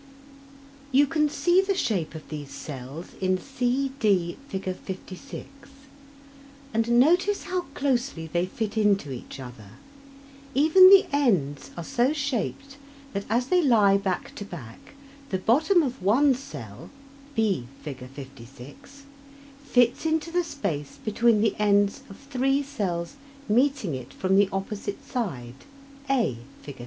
You 0.91 1.05
can 1.05 1.29
see 1.29 1.61
the 1.61 1.75
shape 1.75 2.15
of 2.15 2.27
these 2.29 2.49
cells 2.49 3.09
in 3.21 3.37
c,d, 3.37 4.35
Fig. 4.49 4.75
56, 4.75 5.45
and 6.73 6.99
notice 6.99 7.43
how 7.43 7.65
closely 7.75 8.25
they 8.25 8.47
fit 8.47 8.79
into 8.79 9.11
each 9.11 9.39
other. 9.39 9.73
Even 10.55 10.89
the 10.89 11.05
ends 11.11 11.69
are 11.77 11.83
so 11.83 12.13
shaped 12.13 12.77
that, 13.13 13.25
as 13.29 13.49
they 13.49 13.61
lie 13.61 13.95
back 13.95 14.33
to 14.37 14.43
back, 14.43 14.95
the 15.29 15.37
bottom 15.37 15.83
of 15.83 16.01
one 16.01 16.33
cell 16.33 16.89
(B, 17.35 17.67
Fig. 17.83 18.09
56) 18.09 19.03
fits 19.63 20.05
into 20.07 20.31
the 20.31 20.43
space 20.43 20.97
between 21.05 21.41
the 21.41 21.53
ends 21.59 22.01
of 22.09 22.17
three 22.17 22.63
cells 22.63 23.17
meeting 23.47 23.93
it 23.93 24.13
from 24.13 24.35
the 24.35 24.49
opposite 24.51 25.05
side 25.05 25.63
(A, 26.09 26.37
Fig. 26.63 26.77